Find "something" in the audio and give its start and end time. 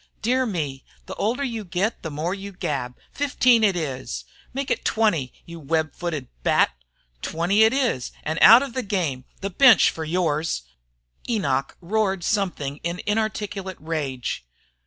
12.23-12.77